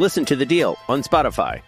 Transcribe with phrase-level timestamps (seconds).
[0.00, 1.62] Listen to the deal on Spotify.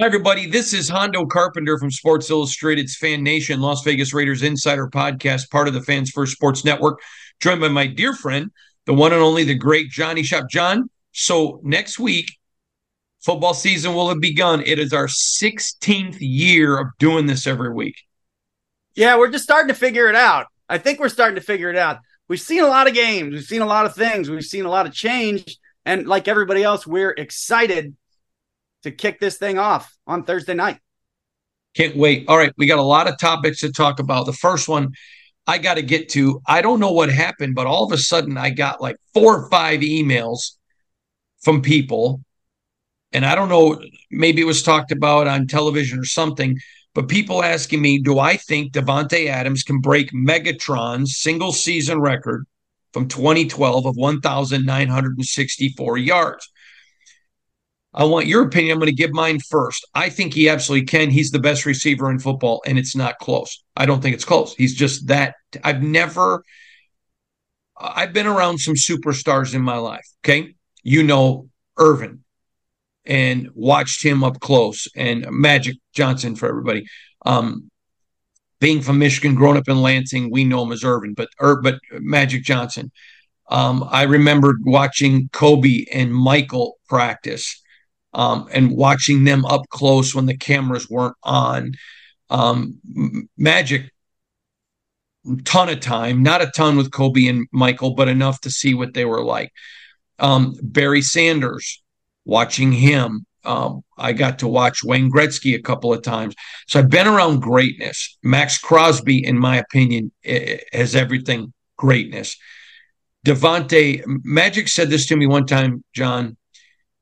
[0.00, 0.46] Hi, everybody.
[0.46, 5.68] This is Hondo Carpenter from Sports Illustrated's Fan Nation, Las Vegas Raiders Insider Podcast, part
[5.68, 6.98] of the Fans First Sports Network,
[7.40, 8.50] joined by my dear friend,
[8.86, 10.48] the one and only, the great Johnny Shop.
[10.48, 12.30] John, so next week,
[13.22, 14.62] football season will have begun.
[14.64, 17.96] It is our 16th year of doing this every week.
[18.94, 20.46] Yeah, we're just starting to figure it out.
[20.68, 21.98] I think we're starting to figure it out.
[22.28, 24.70] We've seen a lot of games, we've seen a lot of things, we've seen a
[24.70, 25.58] lot of change.
[25.84, 27.94] And like everybody else, we're excited
[28.82, 30.78] to kick this thing off on Thursday night.
[31.74, 32.26] Can't wait.
[32.28, 34.26] All right, we got a lot of topics to talk about.
[34.26, 34.92] The first one
[35.46, 38.38] I got to get to, I don't know what happened, but all of a sudden
[38.38, 40.52] I got like four or five emails
[41.42, 42.22] from people.
[43.12, 43.80] And I don't know,
[44.10, 46.58] maybe it was talked about on television or something,
[46.94, 52.46] but people asking me, do I think Davante Adams can break Megatron's single season record
[52.92, 56.50] from 2012 of 1,964 yards.
[57.94, 58.72] I want your opinion.
[58.72, 59.86] I'm going to give mine first.
[59.94, 61.10] I think he absolutely can.
[61.10, 63.62] He's the best receiver in football, and it's not close.
[63.76, 64.54] I don't think it's close.
[64.54, 65.36] He's just that.
[65.62, 66.42] I've never,
[67.78, 70.06] I've been around some superstars in my life.
[70.24, 70.54] Okay.
[70.82, 72.24] You know, Irvin
[73.06, 76.86] and watched him up close, and Magic Johnson for everybody.
[77.24, 77.70] Um,
[78.60, 81.78] being from Michigan, growing up in Lansing, we know him as Irvin, but er, but
[81.92, 82.90] Magic Johnson.
[83.50, 87.62] Um, I remember watching Kobe and Michael practice
[88.14, 91.72] um, and watching them up close when the cameras weren't on.
[92.30, 92.78] Um,
[93.36, 93.90] Magic,
[95.44, 98.94] ton of time, not a ton with Kobe and Michael, but enough to see what
[98.94, 99.52] they were like.
[100.18, 101.82] Um, Barry Sanders,
[102.24, 103.26] watching him.
[103.44, 106.34] Um, I got to watch Wayne Gretzky a couple of times.
[106.66, 108.16] So I've been around greatness.
[108.22, 110.12] Maxx Crosby, in my opinion,
[110.72, 112.36] has everything greatness.
[113.26, 116.36] Davante, Magic said this to me one time, John.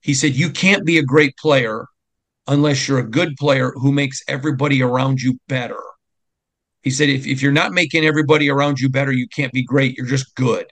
[0.03, 1.87] He said, You can't be a great player
[2.47, 5.81] unless you're a good player who makes everybody around you better.
[6.83, 9.97] He said, if, if you're not making everybody around you better, you can't be great.
[9.97, 10.67] You're just good.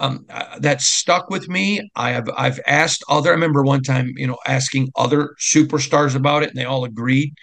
[0.00, 1.88] Um, uh, that stuck with me.
[1.96, 3.30] I have I've asked other.
[3.30, 7.34] I remember one time, you know, asking other superstars about it, and they all agreed.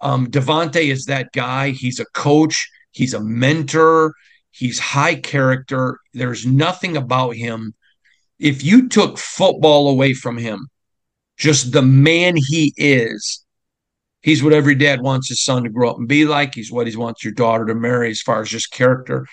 [0.00, 1.70] Um, Davante is that guy.
[1.70, 2.70] He's a coach.
[2.92, 4.14] He's a mentor.
[4.50, 5.98] He's high character.
[6.14, 7.74] There's nothing about him
[8.38, 10.68] if you took football away from him,
[11.36, 13.44] just the man he is,
[14.22, 16.54] he's what every dad wants his son to grow up and be like.
[16.54, 19.26] He's what he wants your daughter to marry as far as just character.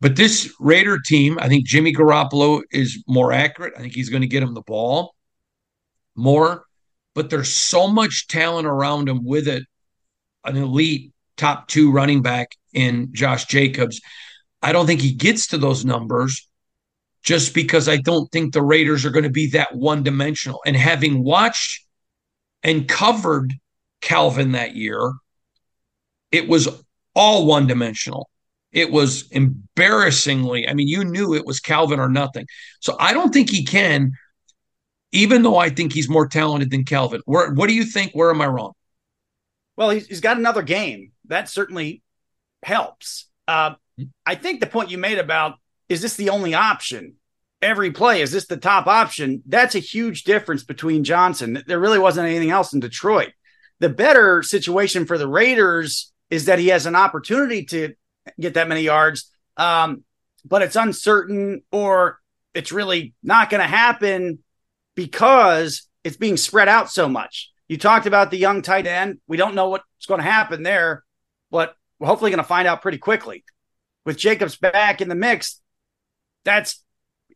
[0.00, 3.74] But this Raider team, I think Jimmy Garoppolo is more accurate.
[3.76, 5.14] I think he's going to get him the ball
[6.16, 6.64] more.
[7.14, 9.64] But there's so much talent around him with it,
[10.44, 14.00] an elite top two running back in Josh Jacobs.
[14.62, 16.48] I don't think he gets to those numbers
[17.22, 20.60] just because I don't think the Raiders are going to be that one dimensional.
[20.64, 21.84] And having watched
[22.62, 23.52] and covered
[24.00, 25.12] Calvin that year,
[26.32, 26.68] it was
[27.14, 28.30] all one dimensional.
[28.72, 32.46] It was embarrassingly, I mean, you knew it was Calvin or nothing.
[32.80, 34.12] So I don't think he can,
[35.12, 37.20] even though I think he's more talented than Calvin.
[37.24, 38.12] Where, what do you think?
[38.12, 38.72] Where am I wrong?
[39.76, 41.12] Well, he's, he's got another game.
[41.26, 42.02] That certainly
[42.62, 43.28] helps.
[43.48, 43.74] Uh,
[44.24, 45.54] I think the point you made about
[45.90, 47.16] is this the only option?
[47.60, 49.42] Every play, is this the top option?
[49.44, 51.62] That's a huge difference between Johnson.
[51.66, 53.32] There really wasn't anything else in Detroit.
[53.80, 57.94] The better situation for the Raiders is that he has an opportunity to
[58.38, 60.04] get that many yards, um,
[60.44, 62.20] but it's uncertain or
[62.54, 64.38] it's really not going to happen
[64.94, 67.50] because it's being spread out so much.
[67.68, 69.20] You talked about the young tight end.
[69.26, 71.04] We don't know what's going to happen there,
[71.50, 73.44] but we're hopefully going to find out pretty quickly.
[74.06, 75.60] With Jacobs back in the mix,
[76.44, 76.82] that's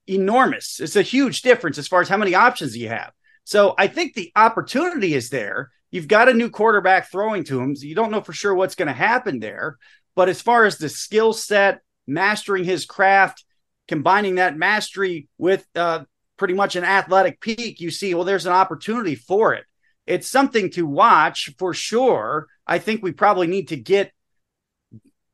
[0.06, 0.80] enormous.
[0.80, 3.12] It's a huge difference as far as how many options you have.
[3.44, 5.70] So I think the opportunity is there.
[5.90, 7.76] You've got a new quarterback throwing to him.
[7.76, 9.78] So you don't know for sure what's going to happen there.
[10.14, 13.44] But as far as the skill set, mastering his craft,
[13.88, 16.04] combining that mastery with uh,
[16.36, 19.64] pretty much an athletic peak, you see, well, there's an opportunity for it.
[20.06, 22.46] It's something to watch for sure.
[22.66, 24.12] I think we probably need to get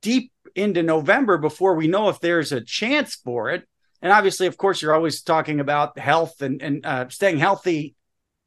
[0.03, 3.67] deep into November before we know if there's a chance for it.
[4.03, 7.95] And obviously, of course, you're always talking about health and, and uh, staying healthy.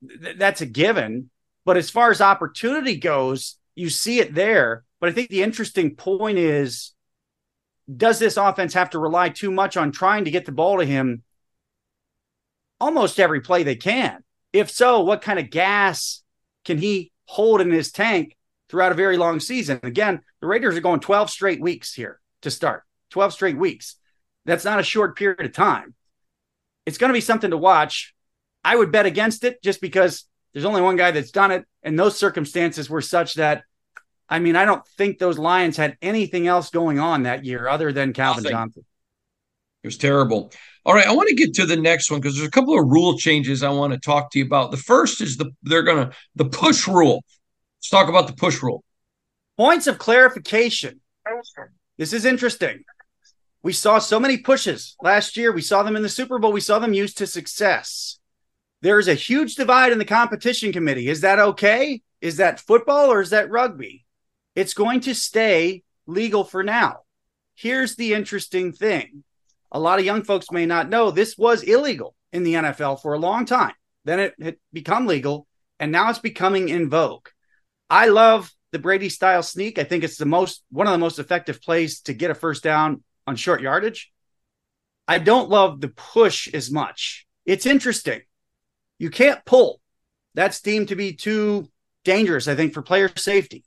[0.07, 1.29] Th- that's a given.
[1.65, 4.83] But as far as opportunity goes, you see it there.
[4.99, 6.93] But I think the interesting point is
[7.97, 10.85] does this offense have to rely too much on trying to get the ball to
[10.85, 11.23] him
[12.79, 14.23] almost every play they can?
[14.53, 16.23] If so, what kind of gas
[16.63, 18.37] can he hold in his tank
[18.73, 19.79] throughout a very long season?
[19.83, 23.97] Again, the Raiders are going 12 straight weeks here to start, 12 straight weeks.
[24.45, 25.93] That's not a short period of time.
[26.87, 28.15] It's going to be something to watch.
[28.63, 31.65] I would bet against it just because there's only one guy that's done it.
[31.83, 33.61] And those circumstances were such that,
[34.27, 37.93] I mean, I don't think those Lions had anything else going on that year other
[37.93, 38.55] than Calvin Nothing.
[38.55, 38.85] Johnson.
[39.83, 40.51] It was terrible.
[40.83, 42.87] All right, I want to get to the next one because there's a couple of
[42.87, 44.71] rule changes I want to talk to you about.
[44.71, 47.23] The first is the they're gonna the push rule.
[47.83, 48.81] Let's talk about the push rule.
[49.57, 51.01] Points of clarification.
[51.97, 52.85] This is interesting.
[53.61, 55.51] We saw so many pushes last year.
[55.51, 56.53] We saw them in the Super Bowl.
[56.53, 58.19] We saw them used to success.
[58.79, 61.09] There is a huge divide in the competition committee.
[61.09, 62.01] Is that okay?
[62.21, 64.05] Is that football or is that rugby?
[64.55, 66.99] It's going to stay legal for now.
[67.53, 69.25] Here's the interesting thing
[69.73, 73.13] a lot of young folks may not know this was illegal in the NFL for
[73.13, 73.73] a long time.
[74.05, 75.47] Then it had become legal,
[75.81, 77.27] and now it's becoming in vogue.
[77.93, 79.77] I love the Brady style sneak.
[79.77, 82.63] I think it's the most one of the most effective plays to get a first
[82.63, 84.11] down on short yardage.
[85.07, 87.27] I don't love the push as much.
[87.45, 88.21] It's interesting.
[88.97, 89.79] You can't pull.
[90.33, 91.69] That's deemed to be too
[92.03, 93.63] dangerous, I think, for player safety.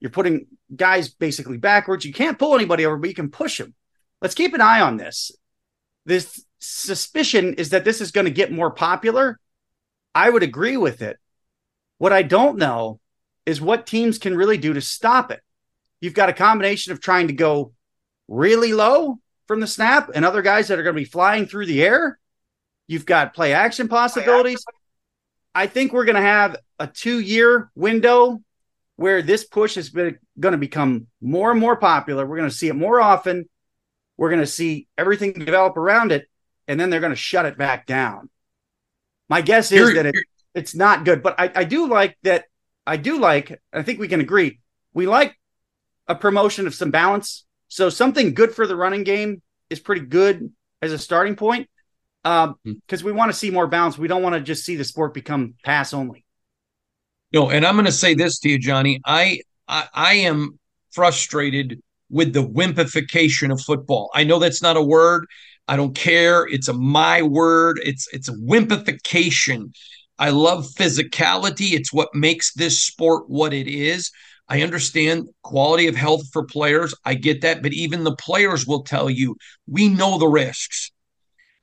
[0.00, 2.06] You're putting guys basically backwards.
[2.06, 3.74] You can't pull anybody over, but you can push them.
[4.22, 5.30] Let's keep an eye on this.
[6.06, 9.38] This suspicion is that this is going to get more popular.
[10.14, 11.18] I would agree with it.
[11.98, 12.98] What I don't know
[13.46, 15.40] is what teams can really do to stop it.
[16.00, 17.72] You've got a combination of trying to go
[18.28, 21.66] really low from the snap and other guys that are going to be flying through
[21.66, 22.18] the air.
[22.86, 24.64] You've got play action possibilities.
[25.54, 28.42] I think we're going to have a two year window
[28.96, 32.26] where this push is going to become more and more popular.
[32.26, 33.48] We're going to see it more often.
[34.16, 36.28] We're going to see everything develop around it,
[36.68, 38.30] and then they're going to shut it back down.
[39.28, 40.14] My guess is that it,
[40.54, 42.44] it's not good, but I, I do like that.
[42.86, 44.60] I do like, I think we can agree,
[44.92, 45.36] we like
[46.08, 47.44] a promotion of some balance.
[47.68, 51.68] So something good for the running game is pretty good as a starting point
[52.22, 53.06] because Hmm.
[53.06, 53.98] we want to see more balance.
[53.98, 56.24] We don't want to just see the sport become pass only.
[57.32, 59.00] No, and I'm going to say this to you, Johnny.
[59.06, 60.58] I, I I am
[60.90, 64.10] frustrated with the wimpification of football.
[64.14, 65.26] I know that's not a word.
[65.66, 66.46] I don't care.
[66.46, 67.80] It's a my word.
[67.82, 69.72] It's it's a wimpification.
[70.22, 71.72] I love physicality.
[71.72, 74.12] It's what makes this sport what it is.
[74.48, 76.94] I understand quality of health for players.
[77.04, 79.34] I get that, but even the players will tell you
[79.66, 80.92] we know the risks.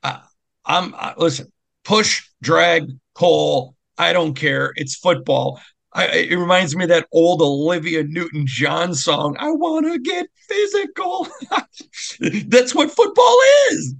[0.03, 0.19] Uh,
[0.65, 1.53] I'm uh, listen,
[1.85, 3.77] push, drag, pull.
[3.97, 4.73] I don't care.
[4.75, 5.61] It's football.
[5.93, 9.37] I, it reminds me of that old Olivia Newton John song.
[9.39, 11.29] I want to get physical.
[12.49, 13.39] That's what football
[13.71, 13.95] is.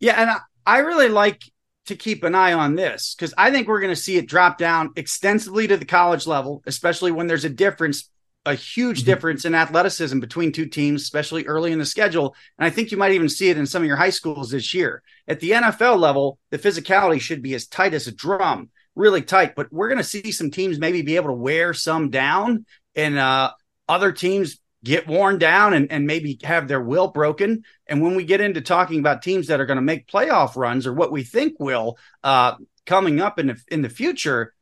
[0.00, 1.42] Yeah, and I, I really like
[1.90, 4.58] to keep an eye on this because I think we're going to see it drop
[4.58, 8.08] down extensively to the college level, especially when there's a difference,
[8.46, 12.36] a huge difference in athleticism between two teams, especially early in the schedule.
[12.58, 14.72] And I think you might even see it in some of your high schools this
[14.72, 15.02] year.
[15.26, 19.56] At the NFL level, the physicality should be as tight as a drum, really tight.
[19.56, 23.18] But we're going to see some teams maybe be able to wear some down, and
[23.18, 23.50] uh,
[23.88, 27.64] other teams get worn down and, and maybe have their will broken.
[27.86, 30.86] And when we get into talking about teams that are going to make playoff runs
[30.86, 32.54] or what we think will uh,
[32.86, 34.54] coming up in the, in the future,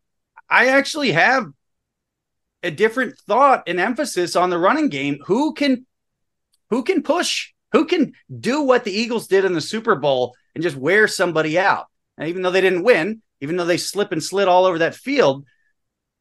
[0.50, 1.46] I actually have
[2.62, 5.18] a different thought and emphasis on the running game.
[5.26, 5.86] Who can
[6.70, 7.52] who can push?
[7.72, 11.58] Who can do what the Eagles did in the Super Bowl and just wear somebody
[11.58, 11.86] out?
[12.16, 14.94] And even though they didn't win, even though they slip and slid all over that
[14.94, 15.46] field,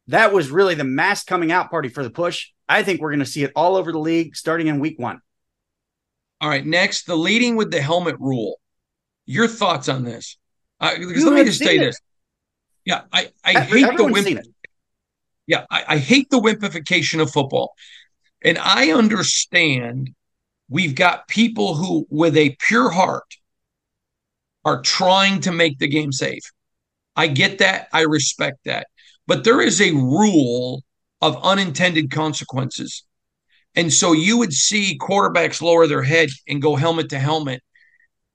[0.07, 2.51] that was really the mass coming out party for the push.
[2.69, 5.21] I think we're going to see it all over the league starting in week one.
[6.41, 8.59] All right, next, the leading with the helmet rule.
[9.25, 10.37] Your thoughts on this?
[10.79, 11.79] Uh, because You let me just say it.
[11.79, 11.99] this.
[12.85, 14.45] Yeah, I, I hate the wimp.
[15.47, 17.73] Yeah, I, I hate the wimpification of football.
[18.43, 20.13] And I understand
[20.69, 23.35] we've got people who, with a pure heart,
[24.63, 26.43] are trying to make the game safe.
[27.15, 27.87] I get that.
[27.91, 28.87] I respect that.
[29.25, 30.83] But there is a rule
[31.21, 33.03] of unintended consequences.
[33.75, 37.61] And so you would see quarterbacks lower their head and go helmet to helmet.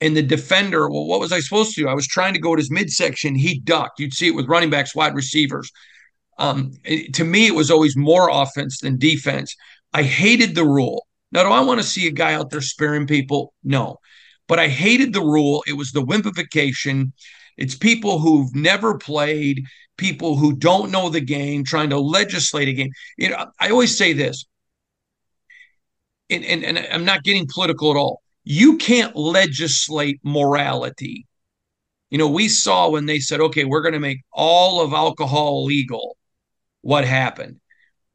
[0.00, 1.88] And the defender, well, what was I supposed to do?
[1.88, 3.34] I was trying to go to his midsection.
[3.34, 4.00] He ducked.
[4.00, 5.70] You'd see it with running backs, wide receivers.
[6.38, 9.54] Um, it- to me, it was always more offense than defense.
[9.92, 11.06] I hated the rule.
[11.30, 13.54] Now, do I want to see a guy out there sparing people?
[13.62, 13.98] No.
[14.48, 15.62] But I hated the rule.
[15.66, 17.12] It was the wimpification.
[17.56, 19.64] It's people who've never played,
[20.02, 22.90] people who don't know the game, trying to legislate a game.
[23.16, 24.44] You know, I always say this,
[26.28, 28.20] and, and, and I'm not getting political at all.
[28.42, 31.26] You can't legislate morality.
[32.10, 35.64] You know, we saw when they said, okay, we're going to make all of alcohol
[35.64, 36.16] legal,
[36.80, 37.60] what happened.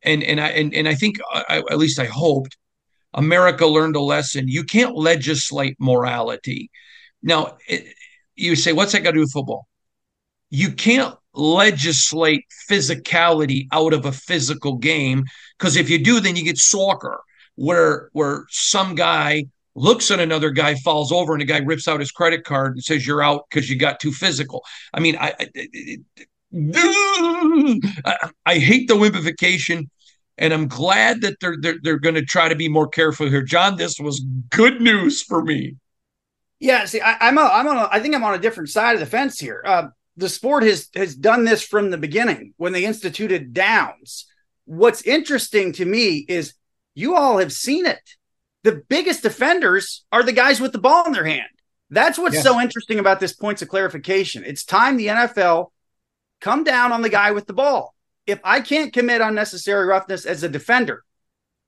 [0.04, 2.58] And and I and, and I think uh, I, at least I hoped
[3.14, 4.48] America learned a lesson.
[4.48, 6.70] You can't legislate morality.
[7.24, 7.94] Now, it,
[8.36, 9.68] you say, what's that got to do with football?
[10.50, 15.26] You can't legislate physicality out of a physical game
[15.58, 17.22] because if you do, then you get soccer,
[17.56, 22.00] where where some guy looks at another guy, falls over, and the guy rips out
[22.00, 24.64] his credit card and says you're out because you got too physical.
[24.94, 25.98] I mean, I I,
[28.06, 29.88] I, I hate the wimpification
[30.38, 33.42] and I'm glad that they're they're, they're going to try to be more careful here.
[33.42, 35.76] John, this was good news for me.
[36.60, 37.78] Yeah, see, I, I'm a, I'm on.
[37.78, 39.62] A, I think I'm on a different side of the fence here.
[39.66, 44.26] Uh, the sport has has done this from the beginning when they instituted downs.
[44.66, 46.54] What's interesting to me is
[46.96, 48.02] you all have seen it.
[48.64, 51.48] The biggest offenders are the guys with the ball in their hand.
[51.90, 52.44] That's what's Yes.
[52.44, 54.44] so interesting about this points of clarification.
[54.46, 55.72] It's time the NFL
[56.42, 57.96] come down on the guy with the ball.
[58.26, 61.04] If I can't commit unnecessary roughness as a defender,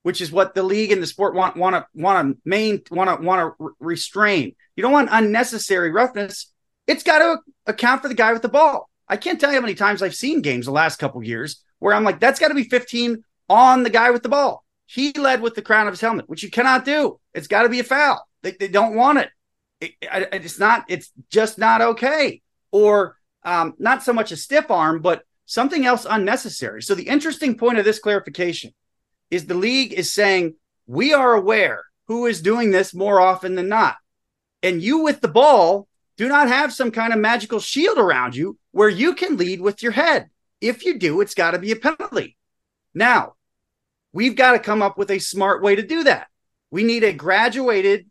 [0.04, 3.10] which is what the league and the sport want want to want to main want
[3.22, 4.56] to want to restrain.
[4.76, 6.52] You don't want unnecessary roughness.
[6.90, 8.90] It's got to account for the guy with the ball.
[9.08, 11.94] I can't tell you how many times I've seen games the last couple years where
[11.94, 14.66] I'm like, that's got to be 15 on the guy with the ball.
[14.88, 17.20] He led with the crown of his helmet, which you cannot do.
[17.36, 18.28] It's got to be a foul.
[18.42, 19.30] They, they don't want it.
[19.80, 19.94] it.
[20.02, 20.86] It's not.
[20.88, 22.42] It's just not okay.
[22.72, 26.82] Or um, not so much a stiff arm, but something else unnecessary.
[26.82, 28.72] So the interesting point of this clarification
[29.30, 30.56] is the league is saying
[30.88, 33.98] we are aware who is doing this more often than not,
[34.64, 35.88] and you with the ball
[36.20, 39.82] do not have some kind of magical shield around you where you can lead with
[39.82, 40.30] your head.
[40.60, 42.36] If you do, it's got to be a penalty.
[42.94, 43.36] Now,
[44.12, 46.28] we've got to come up with a smart way to do that.
[46.72, 48.08] We need a graduated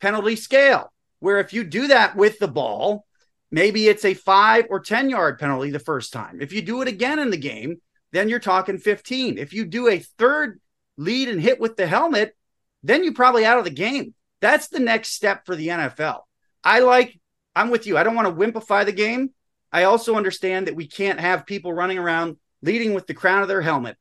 [0.00, 3.06] penalty scale where if you do that with the ball,
[3.52, 6.40] maybe it's a five or 10 yard penalty the first time.
[6.40, 7.76] If you do it again in the game,
[8.10, 9.38] then you're talking 15.
[9.38, 10.60] If you do a third
[10.96, 12.34] lead and hit with the helmet,
[12.82, 14.12] then you're probably out of the game.
[14.40, 16.22] That's the next step for the NFL.
[16.64, 17.16] I like,
[17.56, 17.96] I'm with you.
[17.96, 19.30] I don't want to wimpify the game.
[19.72, 23.48] I also understand that we can't have people running around leading with the crown of
[23.48, 23.96] their helmet,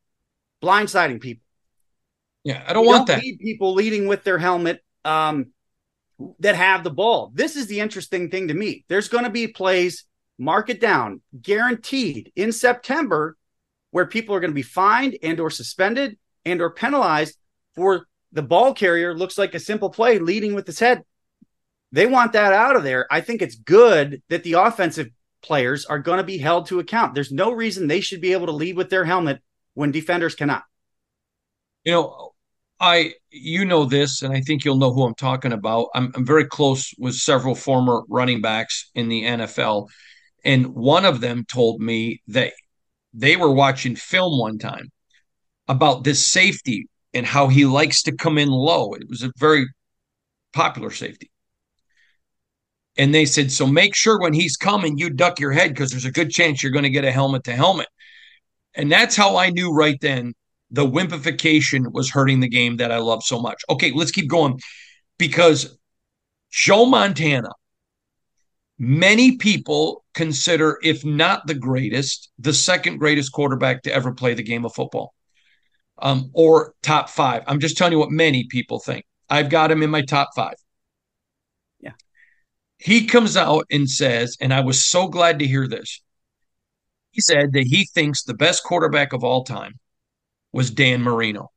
[0.61, 1.43] blindsiding people.
[2.43, 3.23] Yeah, I don't we want don't that.
[3.23, 5.47] Need people leading with their helmet um,
[6.39, 7.31] that have the ball.
[7.33, 8.85] This is the interesting thing to me.
[8.87, 10.05] There's going to be plays,
[10.37, 13.37] mark it down, guaranteed in September,
[13.91, 17.37] where people are going to be fined and or suspended and or penalized
[17.75, 21.03] for the ball carrier looks like a simple play leading with his head.
[21.93, 23.05] They want that out of there.
[23.11, 25.11] I think it's good that the offensive
[25.43, 27.13] players are going to be held to account.
[27.13, 29.41] There's no reason they should be able to lead with their helmet
[29.75, 30.63] when defenders cannot.
[31.83, 32.31] You know,
[32.79, 35.89] I you know this, and I think you'll know who I'm talking about.
[35.93, 39.87] I'm, I'm very close with several former running backs in the NFL,
[40.43, 42.53] and one of them told me that
[43.13, 44.91] they were watching film one time
[45.67, 48.93] about this safety and how he likes to come in low.
[48.93, 49.67] It was a very
[50.53, 51.29] popular safety.
[52.97, 56.05] And they said, so make sure when he's coming, you duck your head because there's
[56.05, 57.87] a good chance you're going to get a helmet to helmet.
[58.75, 60.33] And that's how I knew right then
[60.69, 63.61] the wimpification was hurting the game that I love so much.
[63.69, 64.59] Okay, let's keep going
[65.17, 65.77] because
[66.51, 67.49] Joe Montana,
[68.77, 74.43] many people consider, if not the greatest, the second greatest quarterback to ever play the
[74.43, 75.13] game of football
[75.99, 77.43] um, or top five.
[77.47, 79.05] I'm just telling you what many people think.
[79.29, 80.55] I've got him in my top five.
[82.83, 86.01] He comes out and says, and I was so glad to hear this.
[87.11, 89.79] He said that he thinks the best quarterback of all time
[90.51, 91.49] was Dan Marino.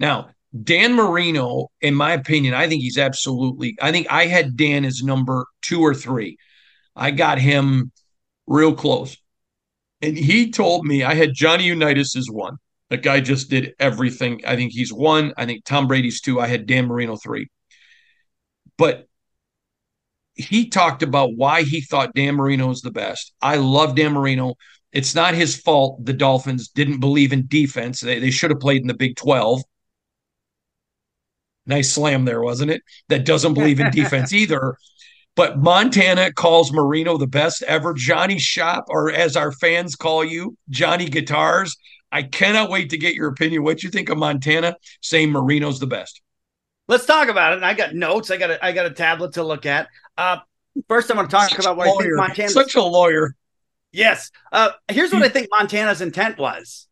[0.00, 4.84] Now, Dan Marino, in my opinion, I think he's absolutely, I think I had Dan
[4.84, 6.38] as number two or three.
[6.96, 7.92] I got him
[8.48, 9.16] real close.
[10.00, 12.56] And he told me I had Johnny Unitas as one.
[12.90, 14.40] That guy just did everything.
[14.44, 15.34] I think he's one.
[15.36, 16.40] I think Tom Brady's two.
[16.40, 17.46] I had Dan Marino three.
[18.76, 19.06] But
[20.34, 23.32] he talked about why he thought Dan Marino was the best.
[23.40, 24.54] I love Dan Marino.
[24.92, 28.00] It's not his fault the Dolphins didn't believe in defense.
[28.00, 29.62] They, they should have played in the Big 12.
[31.66, 32.82] Nice slam there, wasn't it?
[33.08, 34.76] That doesn't believe in defense either.
[35.34, 37.94] But Montana calls Marino the best ever.
[37.94, 41.76] Johnny Shop, or as our fans call you, Johnny Guitars.
[42.10, 43.62] I cannot wait to get your opinion.
[43.62, 46.20] What you think of Montana saying Marino's the best?
[46.88, 47.62] Let's talk about it.
[47.62, 48.30] I got notes.
[48.30, 49.88] I got a, I got a tablet to look at.
[50.16, 50.38] Uh,
[50.88, 52.48] first, I want to talk Such about what I think Montana.
[52.48, 53.34] Such a lawyer.
[53.92, 54.30] Yes.
[54.50, 56.88] Uh, here's what I think Montana's intent was.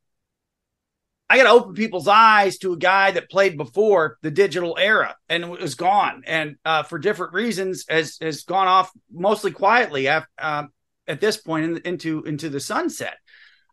[1.29, 5.14] I got to open people's eyes to a guy that played before the digital era
[5.29, 10.26] and was gone, and uh, for different reasons has has gone off mostly quietly at,
[10.38, 10.64] uh,
[11.07, 13.16] at this point in, into into the sunset.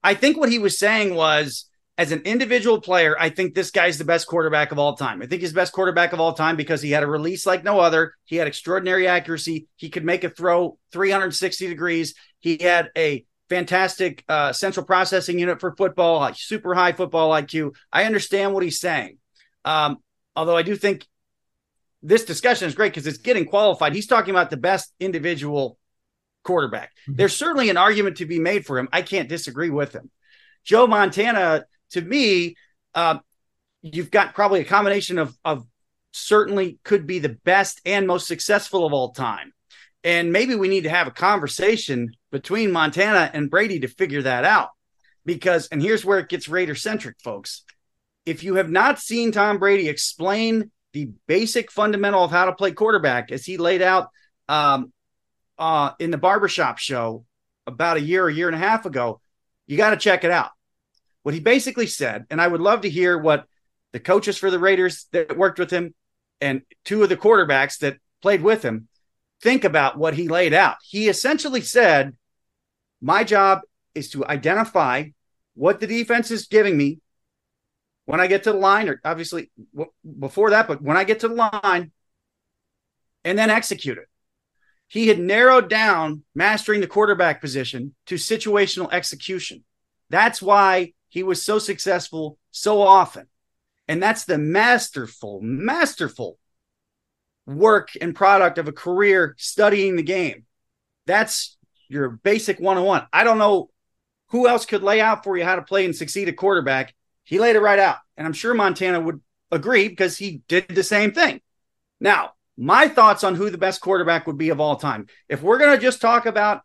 [0.04, 1.66] I think what he was saying was,
[1.98, 5.22] as an individual player, I think this guy's the best quarterback of all time.
[5.22, 7.64] I think he's the best quarterback of all time because he had a release like
[7.64, 8.14] no other.
[8.26, 9.68] He had extraordinary accuracy.
[9.78, 12.14] He could make a throw 360 degrees.
[12.40, 17.74] He had a fantastic uh, central processing unit for football, like super high football IQ.
[17.92, 19.18] I understand what he's saying.
[19.66, 19.98] Um,
[20.36, 21.06] although I do think
[22.04, 23.94] this discussion is great because it's getting qualified.
[23.94, 25.80] He's talking about the best individual
[26.44, 26.92] quarterback.
[27.04, 27.16] Mm-hmm.
[27.16, 28.88] There's certainly an argument to be made for him.
[28.94, 30.12] I can't disagree with him.
[30.64, 32.56] Joe Montana, to me,
[32.96, 33.20] uh,
[33.82, 35.66] you've got probably a combination of, of
[36.12, 39.54] certainly could be the best and most successful of all time.
[40.04, 44.46] And maybe we need to have a conversation between Montana and Brady to figure that
[44.46, 44.70] out.
[45.26, 47.64] Because, and here's where it gets Raider centric, folks.
[48.26, 52.72] If you have not seen Tom Brady explain the basic fundamental of how to play
[52.72, 54.08] quarterback as he laid out
[54.48, 54.94] um,
[55.60, 57.26] uh, in the barbershop show
[57.66, 59.20] about a year, a year and a half ago,
[59.66, 60.52] you got to check it out.
[61.28, 63.48] What he basically said, and I would love to hear what
[63.92, 65.94] the coaches for the Raiders that worked with him,
[66.40, 68.88] and two of the quarterbacks that played with him
[69.42, 70.78] think about what he laid out.
[70.82, 72.16] He essentially said,
[73.02, 73.60] My job
[73.94, 75.08] is to identify
[75.54, 77.02] what the defense is giving me
[78.06, 79.52] when I get to the line, or obviously
[80.18, 81.92] before that, but when I get to the line,
[83.26, 84.08] and then execute it.
[84.88, 89.66] He had narrowed down mastering the quarterback position to situational execution.
[90.10, 93.28] That's why he was so successful so often.
[93.88, 96.38] And that's the masterful, masterful
[97.46, 100.46] work and product of a career studying the game.
[101.06, 103.08] That's your basic 101.
[103.14, 103.70] I don't know
[104.30, 106.94] who else could lay out for you how to play and succeed at quarterback.
[107.24, 107.98] He laid it right out.
[108.18, 111.40] And I'm sure Montana would agree because he did the same thing.
[112.00, 115.08] Now, my thoughts on who the best quarterback would be of all time.
[115.30, 116.62] If we're going to just talk about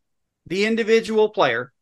[0.47, 1.73] the individual player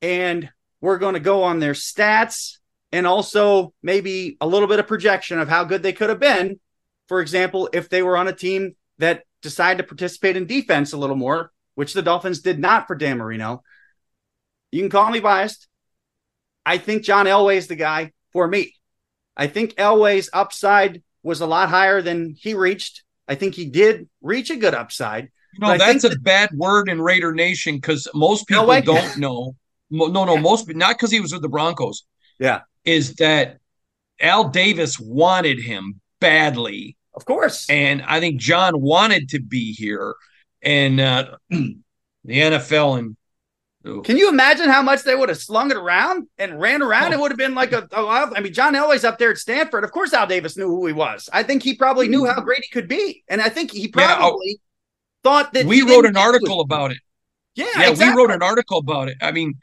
[0.00, 0.50] and
[0.84, 2.58] we're going to go on their stats
[2.92, 6.60] and also maybe a little bit of projection of how good they could have been.
[7.08, 10.98] For example, if they were on a team that decided to participate in defense a
[10.98, 13.62] little more, which the Dolphins did not for Dan Marino.
[14.72, 15.68] You can call me biased.
[16.66, 18.74] I think John Elway is the guy for me.
[19.38, 23.04] I think Elway's upside was a lot higher than he reached.
[23.26, 25.30] I think he did reach a good upside.
[25.58, 29.56] No, that's a that, bad word in Raider Nation because most people no don't know.
[29.90, 32.04] No, no, most not because he was with the Broncos.
[32.38, 33.58] Yeah, is that
[34.20, 40.14] Al Davis wanted him badly, of course, and I think John wanted to be here,
[40.62, 41.76] and uh, the
[42.24, 43.16] NFL and
[44.02, 47.12] can you imagine how much they would have slung it around and ran around?
[47.12, 47.18] Oh.
[47.18, 49.84] It would have been like a, a, I mean, John Elway's up there at Stanford.
[49.84, 51.28] Of course, Al Davis knew who he was.
[51.32, 54.48] I think he probably knew how great he could be, and I think he probably
[54.48, 54.54] yeah,
[55.22, 56.98] thought that we wrote an article about it.
[57.56, 58.14] Yeah, yeah, exactly.
[58.14, 59.18] we wrote an article about it.
[59.20, 59.54] I mean,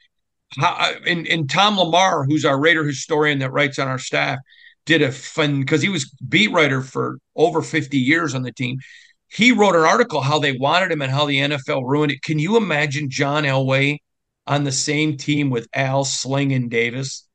[0.58, 4.40] how, uh, and, and Tom LaMarre, who's our Raider historian that writes on our staff,
[4.86, 8.78] did a fun because he was beat writer for over 50 years on the team.
[9.28, 12.22] He wrote an article how they wanted him and how the NFL ruined it.
[12.22, 14.00] Can you imagine John Elway
[14.48, 17.28] on the same team with Al Sling and Davis?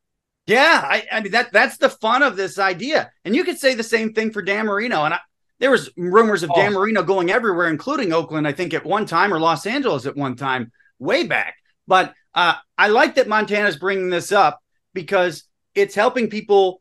[0.47, 3.11] Yeah, I, I mean that that's the fun of this idea.
[3.25, 5.05] And you could say the same thing for Dan Marino.
[5.05, 5.21] And I,
[5.59, 6.55] there was rumors of oh.
[6.55, 10.17] Dan Marino going everywhere, including Oakland, I think at one time, or Los Angeles at
[10.17, 11.55] one time, way back.
[11.87, 14.61] But uh, I like that Montana's bringing this up
[14.93, 15.45] because
[15.75, 16.81] it's helping people,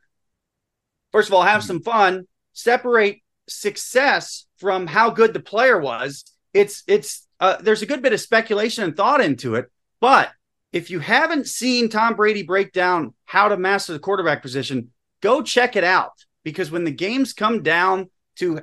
[1.14, 6.26] first of all, have some fun, separate success from how good the player was.
[6.54, 10.32] It's it's uh, there's a good bit of speculation and thought into it, but
[10.74, 14.92] if you haven't seen Tom Brady break down how to master the quarterback position,
[15.22, 16.12] go check it out
[16.44, 18.60] because when the games come down to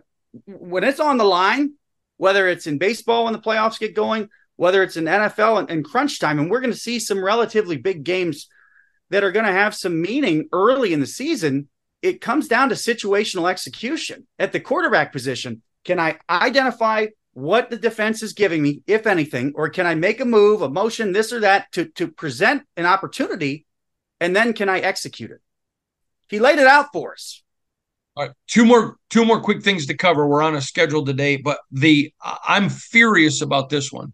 [0.46, 1.72] when it's on the line,
[2.18, 5.84] whether it's in baseball when the playoffs get going, whether it's in NFL and, and
[5.84, 8.48] crunch time, and we're going to see some relatively big games
[9.10, 11.68] that are going to have some meaning early in the season.
[12.00, 15.62] It comes down to situational execution at the quarterback position.
[15.84, 20.20] Can I identify what the defense is giving me, if anything, or can I make
[20.20, 23.66] a move, a motion, this or that to, to present an opportunity,
[24.20, 25.40] and then can I execute it?
[26.28, 27.42] He laid it out for us.
[28.14, 30.26] All right, two more two more quick things to cover.
[30.26, 34.12] We're on a schedule today, but the I'm furious about this one.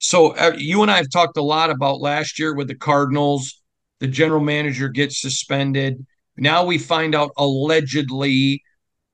[0.00, 3.62] So uh, you and I have talked a lot about last year with the Cardinals.
[4.00, 6.04] The general manager gets suspended.
[6.36, 8.62] Now we find out allegedly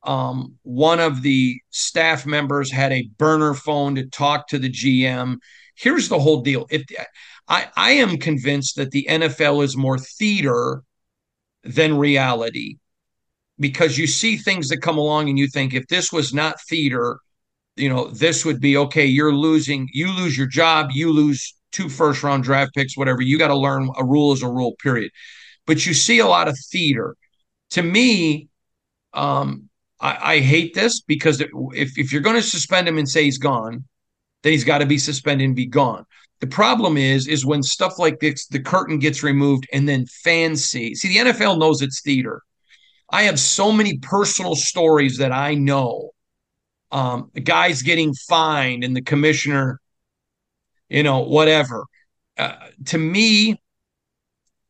[0.05, 5.39] um, one of the staff members had a burner phone to talk to the GM.
[5.75, 6.67] Here's the whole deal.
[6.71, 6.85] If
[7.49, 10.83] I, I am convinced that the NFL is more theater
[11.65, 12.77] than reality
[13.59, 17.19] because you see things that come along and you think if this was not theater,
[17.77, 19.05] you know, this would be okay.
[19.05, 23.21] You're losing, you lose your job, you lose two first round draft picks, whatever.
[23.23, 25.11] You got to learn a rule is a rule, period.
[25.67, 27.17] But you see a lot of theater.
[27.71, 28.49] To me,
[29.13, 29.69] um,
[30.01, 33.39] I, I hate this because if, if you're going to suspend him and say he's
[33.39, 33.85] gone,
[34.43, 36.05] then he's got to be suspended and be gone.
[36.41, 40.65] The problem is, is when stuff like this, the curtain gets removed and then fans
[40.65, 40.95] see.
[40.95, 42.43] See, the NFL knows it's theater.
[43.11, 46.11] I have so many personal stories that I know.
[46.93, 49.81] Um, guys getting fined and the commissioner,
[50.89, 51.85] you know, whatever.
[52.39, 52.55] Uh,
[52.87, 53.61] to me,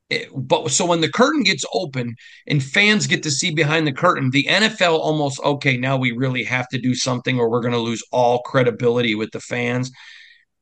[0.09, 2.15] it, but so when the curtain gets open
[2.47, 5.77] and fans get to see behind the curtain, the NFL almost okay.
[5.77, 9.33] Now we really have to do something, or we're going to lose all credibility with
[9.33, 9.91] the fans.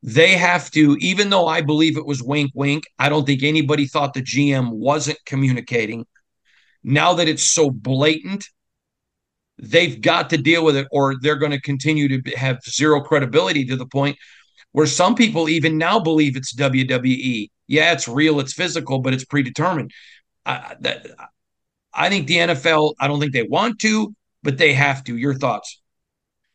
[0.01, 2.85] They have to, even though I believe it was wink, wink.
[2.99, 6.05] I don't think anybody thought the GM wasn't communicating.
[6.83, 8.45] Now that it's so blatant,
[9.57, 13.65] they've got to deal with it, or they're going to continue to have zero credibility
[13.65, 14.17] to the point
[14.71, 17.49] where some people even now believe it's WWE.
[17.67, 19.91] Yeah, it's real, it's physical, but it's predetermined.
[20.45, 21.07] I, that,
[21.93, 24.13] I think the NFL, I don't think they want to,
[24.43, 25.15] but they have to.
[25.15, 25.81] Your thoughts?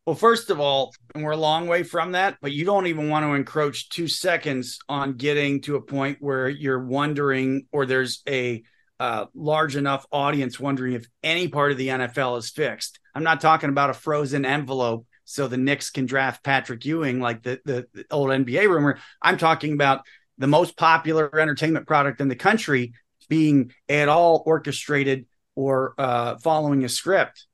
[0.05, 3.09] Well, first of all, and we're a long way from that, but you don't even
[3.09, 8.21] want to encroach two seconds on getting to a point where you're wondering, or there's
[8.27, 8.63] a
[9.01, 12.99] uh, large enough audience wondering if any part of the NFL is fixed.
[13.15, 17.41] I'm not talking about a frozen envelope so the Knicks can draft Patrick Ewing like
[17.41, 18.99] the, the, the old NBA rumor.
[19.19, 20.05] I'm talking about
[20.37, 22.93] the most popular entertainment product in the country
[23.27, 27.47] being at all orchestrated or uh, following a script.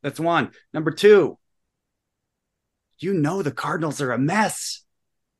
[0.00, 0.52] That's one.
[0.72, 1.38] Number two,
[3.00, 4.84] you know the Cardinals are a mess,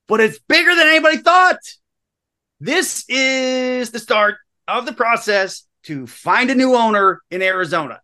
[0.09, 1.61] but it's bigger than anybody thought.
[2.59, 8.01] This is the start of the process to find a new owner in Arizona.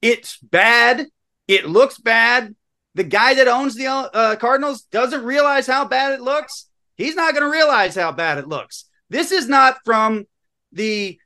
[0.00, 1.06] It's bad.
[1.48, 2.54] It looks bad.
[2.94, 6.66] The guy that owns the uh, Cardinals doesn't realize how bad it looks.
[6.96, 8.84] He's not going to realize how bad it looks.
[9.08, 10.26] This is not from
[10.72, 11.18] the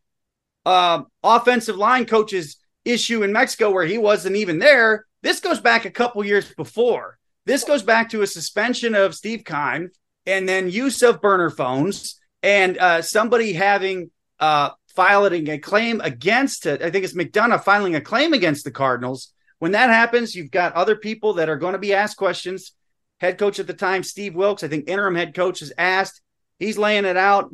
[0.64, 5.06] uh, offensive line coach's issue in Mexico where he wasn't even there.
[5.22, 7.18] This goes back a couple years before.
[7.46, 9.90] This goes back to a suspension of Steve Keim
[10.24, 16.66] and then use of burner phones and uh, somebody having uh, filing a claim against
[16.66, 16.82] it.
[16.82, 19.32] I think it's McDonough filing a claim against the Cardinals.
[19.58, 22.72] When that happens, you've got other people that are going to be asked questions.
[23.20, 26.20] Head coach at the time, Steve Wilks, I think interim head coach is asked.
[26.58, 27.50] He's laying it out.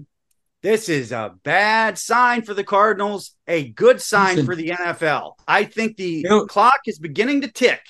[0.62, 5.32] This is a bad sign for the Cardinals, a good sign Listen, for the NFL.
[5.46, 7.80] I think the you know, clock is beginning to tick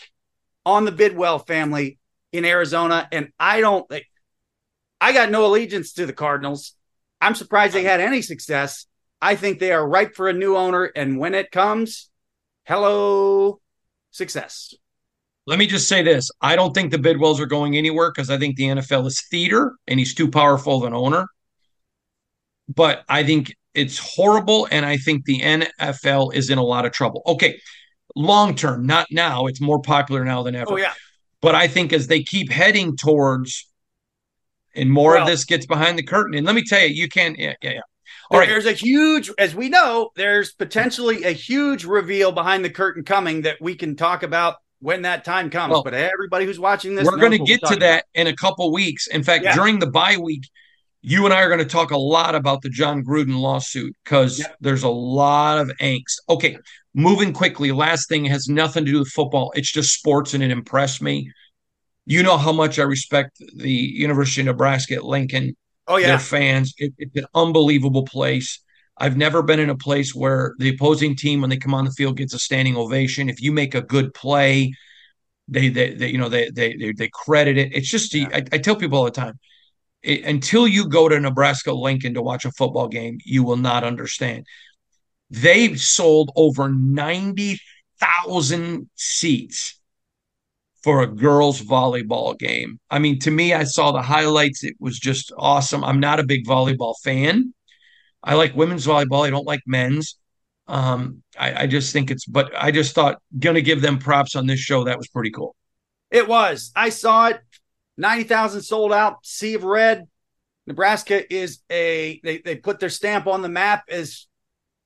[0.65, 1.99] on the Bidwell family
[2.33, 3.07] in Arizona.
[3.13, 3.91] And I don't,
[5.01, 6.75] I got no allegiance to the Cardinals.
[7.23, 8.87] I'm surprised they um, had any success.
[9.23, 10.85] I think they are ripe for a new owner.
[10.85, 12.11] And when it comes,
[12.65, 13.61] hello,
[14.11, 14.75] success.
[15.47, 16.31] Let me just say this.
[16.41, 19.75] I don't think the Bidwells are going anywhere because I think the NFL is theater
[19.87, 21.27] and he's too powerful of an owner.
[22.69, 24.69] But I think it's horrible.
[24.71, 27.23] And I think the NFL is in a lot of trouble.
[27.27, 27.61] Okay.
[28.15, 29.47] Long term, not now.
[29.47, 30.73] It's more popular now than ever.
[30.73, 30.93] Oh, yeah.
[31.41, 33.72] But I think as they keep heading towards,
[34.75, 36.35] and more well, of this gets behind the curtain.
[36.35, 37.81] And let me tell you, you can, yeah, yeah, yeah.
[38.31, 38.49] All right.
[38.49, 43.43] There's a huge, as we know, there's potentially a huge reveal behind the curtain coming
[43.43, 45.73] that we can talk about when that time comes.
[45.73, 48.05] Well, but everybody who's watching this, we're going to get to that about.
[48.15, 49.07] in a couple weeks.
[49.07, 49.55] In fact, yeah.
[49.55, 50.49] during the bye week,
[51.03, 54.39] you and I are going to talk a lot about the John Gruden lawsuit because
[54.39, 54.57] yep.
[54.61, 56.21] there's a lot of angst.
[56.29, 56.59] Okay,
[56.95, 57.73] moving quickly.
[57.73, 59.53] Last thing has nothing to do with football.
[59.55, 61.31] It's just sports, and it impressed me.
[62.05, 65.57] You know how much I respect the University of Nebraska at Lincoln.
[65.87, 66.75] Oh yeah, their fans.
[66.79, 68.61] It, it's an unbelievable place.
[68.99, 71.93] I've never been in a place where the opposing team, when they come on the
[71.93, 73.29] field, gets a standing ovation.
[73.29, 74.73] If you make a good play,
[75.49, 77.75] they they, they you know they they they, they credit it.
[77.75, 78.29] It's just yeah.
[78.33, 79.39] I, I tell people all the time
[80.03, 83.85] it, until you go to Nebraska Lincoln to watch a football game, you will not
[83.85, 84.47] understand.
[85.31, 89.81] They've sold over 90,000 seats
[90.83, 92.81] for a girls' volleyball game.
[92.91, 94.65] I mean, to me, I saw the highlights.
[94.65, 95.85] It was just awesome.
[95.85, 97.55] I'm not a big volleyball fan.
[98.23, 99.27] I like women's volleyball.
[99.27, 100.17] I don't like men's.
[100.67, 104.47] Um, I, I just think it's, but I just thought, gonna give them props on
[104.47, 104.85] this show.
[104.85, 105.55] That was pretty cool.
[106.11, 106.73] It was.
[106.77, 107.41] I saw it
[107.97, 110.07] 90,000 sold out, sea of red.
[110.67, 114.27] Nebraska is a, they, they put their stamp on the map as,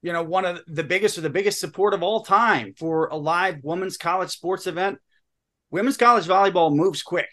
[0.03, 3.17] you know, one of the biggest or the biggest support of all time for a
[3.17, 4.99] live women's college sports event.
[5.70, 7.31] Women's college volleyball moves quick.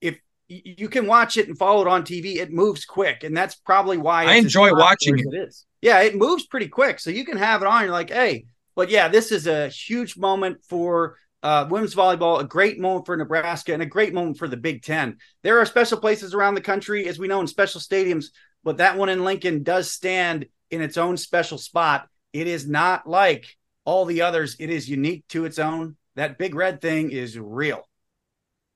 [0.00, 0.18] If
[0.48, 3.24] you can watch it and follow it on TV, it moves quick.
[3.24, 5.26] And that's probably why I enjoy watching it.
[5.32, 5.66] it is.
[5.80, 6.98] Yeah, it moves pretty quick.
[6.98, 7.82] So you can have it on.
[7.82, 12.44] You're like, hey, but yeah, this is a huge moment for uh, women's volleyball, a
[12.44, 15.18] great moment for Nebraska and a great moment for the Big Ten.
[15.42, 18.26] There are special places around the country, as we know, in special stadiums,
[18.64, 22.08] but that one in Lincoln does stand in its own special spot.
[22.32, 23.46] It is not like
[23.84, 25.96] all the others, it is unique to its own.
[26.16, 27.82] That big red thing is real.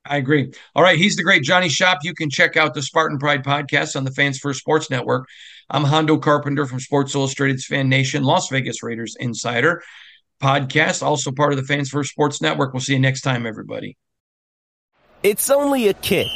[0.04, 0.52] I agree.
[0.74, 0.98] All right.
[0.98, 1.98] He's the great Johnny Shop.
[2.02, 5.28] You can check out the Spartan Pride podcast on the Fans First Sports Network.
[5.68, 9.82] I'm Hondo Carpenter from Sports Illustrated's Fan Nation, Las Vegas Raiders Insider
[10.42, 12.72] podcast, also part of the Fans First Sports Network.
[12.72, 13.96] We'll see you next time, everybody.
[15.22, 16.28] It's only a kick,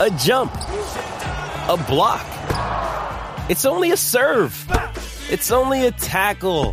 [0.00, 2.26] a jump, a block.
[3.50, 4.66] It's only a serve.
[5.30, 6.72] It's only a tackle,